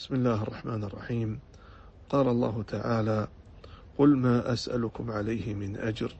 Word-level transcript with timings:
بسم 0.00 0.14
الله 0.14 0.42
الرحمن 0.42 0.84
الرحيم. 0.84 1.38
قال 2.08 2.28
الله 2.28 2.62
تعالى 2.62 3.28
قل 3.98 4.16
ما 4.16 4.52
أسألكم 4.52 5.10
عليه 5.10 5.54
من 5.54 5.76
أجر 5.76 6.16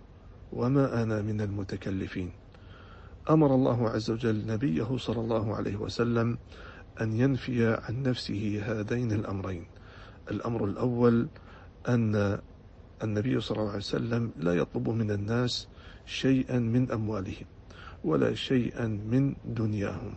وما 0.53 1.03
أنا 1.03 1.23
من 1.23 1.41
المتكلفين. 1.41 2.31
أمر 3.31 3.55
الله 3.55 3.89
عز 3.89 4.11
وجل 4.11 4.47
نبيه 4.47 4.97
صلى 4.97 5.21
الله 5.21 5.57
عليه 5.57 5.77
وسلم 5.77 6.39
أن 7.01 7.13
ينفي 7.13 7.67
عن 7.67 8.03
نفسه 8.03 8.61
هذين 8.65 9.13
الأمرين. 9.13 9.65
الأمر 10.31 10.65
الأول 10.65 11.29
أن 11.89 12.39
النبي 13.03 13.41
صلى 13.41 13.59
الله 13.59 13.81
عليه 13.81 13.89
وسلم 13.97 14.31
لا 14.37 14.55
يطلب 14.55 14.89
من 14.89 15.11
الناس 15.11 15.69
شيئا 16.05 16.59
من 16.59 16.93
أموالهم 16.93 17.49
ولا 18.05 18.35
شيئا 18.35 18.87
من 18.87 19.35
دنياهم 19.45 20.15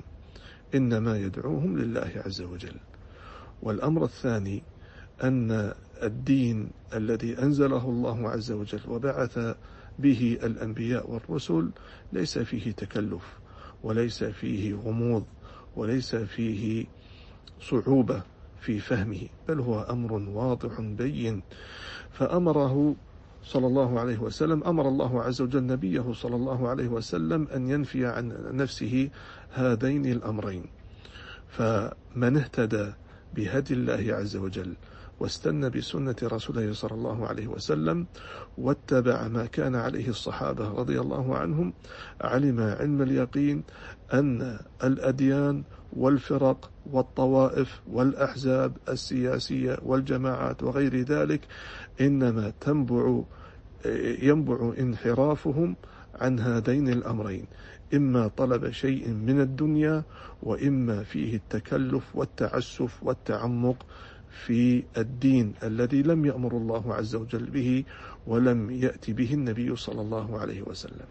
إنما 0.76 1.18
يدعوهم 1.18 1.78
لله 1.78 2.12
عز 2.26 2.42
وجل. 2.42 2.76
والأمر 3.64 4.04
الثاني 4.04 4.64
أن 5.24 5.74
الدين 6.04 6.70
الذي 6.94 7.40
أنزله 7.40 7.90
الله 7.90 8.30
عز 8.30 8.52
وجل 8.52 8.80
وبعث 8.88 9.56
به 10.00 10.38
الأنبياء 10.44 11.12
والرسل 11.12 11.70
ليس 12.14 12.40
فيه 12.40 12.72
تكلف 12.72 13.24
وليس 13.84 14.24
فيه 14.24 14.76
غموض 14.76 15.26
وليس 15.76 16.16
فيه 16.16 16.86
صعوبة 17.62 18.22
في 18.62 18.80
فهمه 18.80 19.28
بل 19.48 19.60
هو 19.60 19.82
أمر 19.82 20.14
واضح 20.14 20.82
بين. 20.82 21.44
فأمره 22.12 22.96
صلى 23.44 23.68
الله 23.68 24.00
عليه 24.00 24.18
وسلم 24.18 24.64
أمر 24.64 24.88
الله 24.88 25.24
عز 25.24 25.42
وجل 25.42 25.66
نبيه 25.66 26.14
صلى 26.14 26.36
الله 26.36 26.70
عليه 26.70 26.88
وسلم 26.88 27.48
أن 27.56 27.70
ينفي 27.70 28.06
عن 28.06 28.34
نفسه 28.52 29.10
هذين 29.54 30.06
الأمرين. 30.06 30.66
فمن 31.50 32.38
اهتدى 32.38 32.94
بهدي 33.36 33.74
الله 33.74 34.16
عز 34.16 34.36
وجل 34.36 34.74
واستنى 35.20 35.70
بسنة 35.70 36.16
رسوله 36.24 36.74
صلى 36.74 36.92
الله 36.92 37.28
عليه 37.28 37.48
وسلم 37.48 38.06
واتبع 38.58 39.28
ما 39.28 39.46
كان 39.46 39.76
عليه 39.76 40.10
الصحابة 40.10 40.68
رضي 40.70 41.00
الله 41.00 41.38
عنهم 41.38 41.74
علم 42.22 42.60
علم 42.60 43.02
اليقين 43.02 43.64
أن 44.14 44.60
الأديان 44.84 45.64
والفرق 45.94 46.72
والطوائف 46.92 47.82
والأحزاب 47.92 48.78
السياسية 48.90 49.78
والجماعات 49.86 50.64
وغير 50.64 51.02
ذلك 51.02 51.42
إنما 52.02 52.54
تنبع 52.62 53.22
ينبع 54.22 54.74
انحرافهم 54.80 55.76
عن 56.16 56.40
هذين 56.40 56.90
الأمرين 56.90 57.46
إما 57.94 58.28
طلب 58.28 58.72
شيء 58.72 59.10
من 59.10 59.42
الدنيا 59.42 60.04
وإما 60.44 61.04
فيه 61.04 61.36
التكلف 61.36 62.16
والتعسف 62.16 63.04
والتعمق 63.04 63.86
في 64.46 64.84
الدين 64.98 65.54
الذي 65.64 66.02
لم 66.04 66.26
يأمر 66.26 66.58
الله 66.58 66.94
عز 66.94 67.16
وجل 67.16 67.46
به 67.46 67.84
ولم 68.28 68.72
يأتي 68.72 69.14
به 69.14 69.34
النبي 69.34 69.76
صلى 69.76 70.02
الله 70.02 70.40
عليه 70.40 70.62
وسلم. 70.62 71.06